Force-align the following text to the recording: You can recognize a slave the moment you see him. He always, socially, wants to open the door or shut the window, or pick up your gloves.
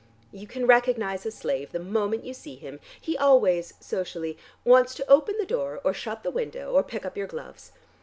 You 0.31 0.47
can 0.47 0.65
recognize 0.65 1.27
a 1.27 1.31
slave 1.31 1.71
the 1.71 1.77
moment 1.77 2.23
you 2.23 2.33
see 2.33 2.55
him. 2.55 2.79
He 2.99 3.15
always, 3.15 3.75
socially, 3.79 4.35
wants 4.65 4.95
to 4.95 5.07
open 5.07 5.35
the 5.37 5.45
door 5.45 5.79
or 5.83 5.93
shut 5.93 6.23
the 6.23 6.31
window, 6.31 6.73
or 6.73 6.81
pick 6.81 7.05
up 7.05 7.15
your 7.15 7.27
gloves. 7.27 7.71